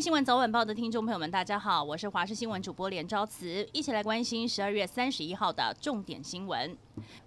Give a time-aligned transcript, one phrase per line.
[0.00, 6.76] 新闻早晚报的听众朋友们，大家好，我是华视新闻主播连昭慈，一起来关心十二月三十一号的重点新闻。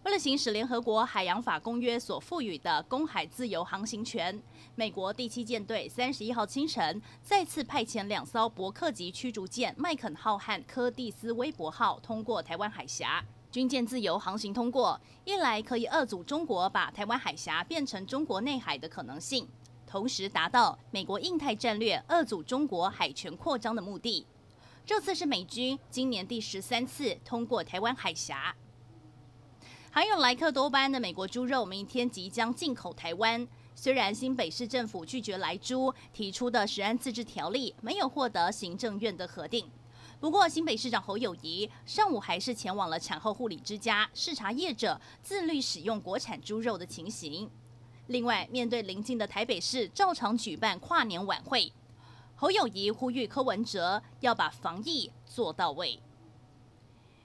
[0.04, 4.40] 为了行使联合国海洋法公约所赋予的公海自由航行权，
[4.76, 13.26] 美国第七舰队三十一号清晨再次派遣两艘伯克级驱逐舰麦肯号和柯蒂斯威伯号通过台湾海峡。
[13.52, 19.48] 军舰自由航行通过，一来可以遏阻中国把台湾海峡变成中国内海的可能性。
[19.90, 24.24] 同时达到美国印太战略遏阻中国海权扩张的目的。
[24.86, 28.56] 这次是美军今年第十三次通过台湾海峡。
[29.92, 33.48] 含有莱克多巴胺的美国猪肉明天即将进口台湾。
[33.74, 39.68] 虽然新北市政府拒绝来猪提出的食安自治条例没有获得行政院的核定，
[40.20, 47.50] 不过新北市长侯友谊上午还是前往了产后护理之家视察业者自律使用国产猪肉的情形。
[48.10, 51.72] 另外，面对临近的台北市照常举办跨年晚会，
[52.36, 56.00] 侯友谊呼吁柯文哲要把防疫做到位。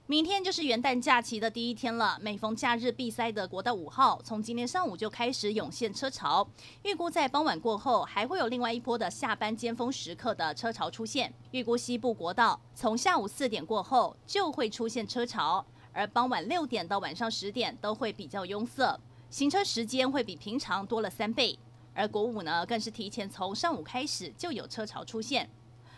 [0.05, 6.47] 明天就是元旦假期的第一天了，每逢假日必塞的国道五号，从今天上午就开始涌现车潮，
[6.83, 11.33] 预估在傍晚过后还会有另外一波的下班尖峰时刻的车潮出现。
[11.49, 18.99] 预估西部国道从下午四点过后就会出现车潮，而傍晚六点到晚上十点都会比较拥塞。
[19.29, 21.57] 行车时间会比平常多了三倍，
[21.93, 25.49] 而国五呢，更是提前从上午开始就有车潮出现。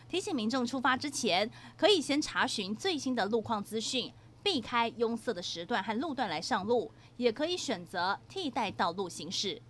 [0.09, 4.11] 提醒民众出发之前，可以先查询最新的路况资讯，
[4.42, 9.61] 避开拥塞的时段和路段来上路，也可以选择替代道路行驶。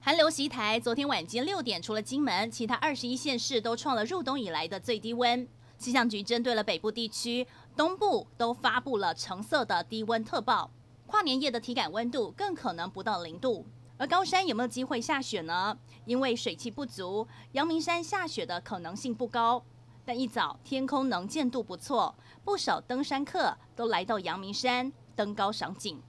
[0.00, 5.46] 寒流袭台，昨天晚间六点，除了金门，其他二十一县市都创了入冬以来的最低温。
[5.78, 10.70] 气象局针对了北部地区、东部，都发布了橙色的低温特报。
[11.12, 13.66] 跨年夜的体感温度更可能不到零度，
[13.98, 15.76] 而高山有没有机会下雪呢？
[16.06, 19.62] 因为水汽不足，阳明山下雪的可能性不高。
[20.06, 26.02] 但一早天空能见度不错，不少登山客都来到阳明山登高赏景。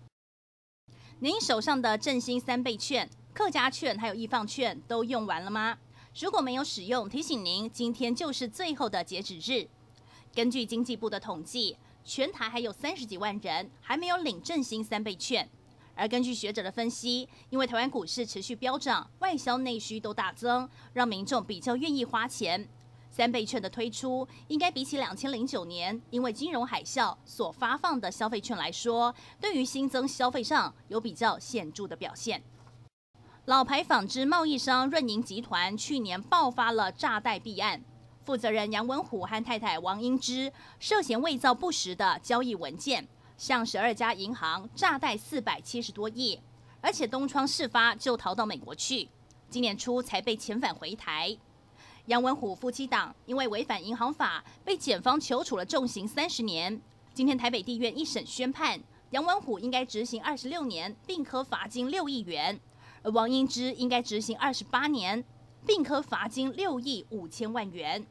[1.19, 5.77] 您手上的振兴三倍券、客家券还有易放券都用完了吗？
[6.17, 9.67] 如果没有使用，提醒您今天就是最后的截止日。
[10.33, 11.75] 根据经济部的统计。
[12.05, 15.49] 全台还有三十几万人还没有领振兴三倍券，
[15.95, 22.67] 而根据学者的分析，因为台湾股市持续飙涨，外销内需都大增，让民众比较愿意花钱。
[23.09, 32.41] 三倍券的推出，应该比起两千零九年因为金融海啸所发放的消费券来说，对于新增消费上有比较显著的表现。
[33.45, 37.83] 老牌纺织贸易商润银集团去年爆发了诈贷弊案。
[38.25, 43.05] 负责人杨文虎和太太王英芝涉嫌伪造不实的交易文件，
[43.37, 46.39] 向十二家银行诈贷四百七十多亿，
[46.79, 49.09] 而且东窗事发就逃到美国去，
[49.49, 51.35] 今年初才被遣返回台。
[52.05, 56.81] 杨文虎夫妻档因为违反银行法，被检方求处了重刑三十年。
[57.13, 62.57] 今天台北地院一审宣判，杨文虎应该执行二十六年，并科罚金六亿元；
[63.03, 65.23] 而王英芝应该执行二十八年。
[65.65, 68.05] 并科罚金六亿五千万元，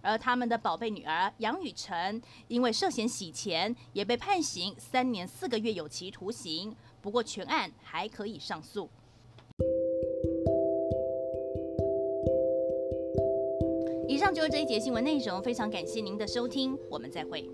[0.00, 6.74] 而他们的宝贝女儿杨雨晨因为涉嫌洗钱，也被判刑三年四个月有期徒刑。
[7.00, 8.88] 不过全案还可以上诉。
[14.08, 17.48] 以上就是这一节新闻内容，非常感谢您的收听，我们再会。